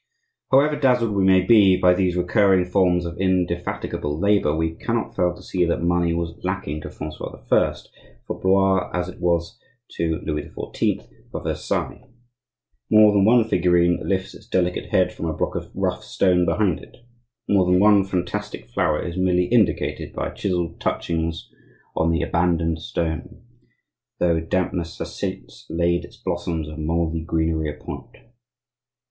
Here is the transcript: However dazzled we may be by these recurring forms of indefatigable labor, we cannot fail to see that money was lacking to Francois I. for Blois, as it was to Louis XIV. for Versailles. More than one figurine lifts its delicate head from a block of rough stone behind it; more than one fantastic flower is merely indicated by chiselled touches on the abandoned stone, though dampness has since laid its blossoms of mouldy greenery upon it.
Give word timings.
However 0.51 0.77
dazzled 0.79 1.13
we 1.15 1.23
may 1.23 1.41
be 1.41 1.77
by 1.77 1.93
these 1.93 2.15
recurring 2.15 2.65
forms 2.65 3.05
of 3.05 3.19
indefatigable 3.21 4.19
labor, 4.19 4.55
we 4.55 4.73
cannot 4.73 5.15
fail 5.15 5.35
to 5.35 5.43
see 5.43 5.63
that 5.65 5.83
money 5.83 6.11
was 6.11 6.39
lacking 6.43 6.81
to 6.81 6.89
Francois 6.89 7.39
I. 7.51 7.73
for 8.25 8.39
Blois, 8.39 8.89
as 8.95 9.09
it 9.09 9.19
was 9.19 9.59
to 9.97 10.19
Louis 10.25 10.49
XIV. 10.49 11.07
for 11.29 11.43
Versailles. 11.43 12.03
More 12.89 13.11
than 13.11 13.25
one 13.25 13.47
figurine 13.47 13.99
lifts 14.03 14.33
its 14.33 14.47
delicate 14.47 14.89
head 14.89 15.13
from 15.13 15.27
a 15.27 15.33
block 15.37 15.53
of 15.53 15.69
rough 15.75 16.03
stone 16.03 16.45
behind 16.45 16.79
it; 16.79 16.97
more 17.47 17.67
than 17.67 17.79
one 17.79 18.03
fantastic 18.03 18.69
flower 18.69 19.05
is 19.05 19.17
merely 19.17 19.45
indicated 19.49 20.13
by 20.13 20.31
chiselled 20.31 20.79
touches 20.79 21.47
on 21.95 22.09
the 22.09 22.23
abandoned 22.23 22.81
stone, 22.81 23.43
though 24.17 24.39
dampness 24.39 24.97
has 24.97 25.15
since 25.15 25.67
laid 25.69 26.03
its 26.03 26.17
blossoms 26.17 26.67
of 26.67 26.79
mouldy 26.79 27.21
greenery 27.23 27.69
upon 27.69 28.09
it. 28.15 28.21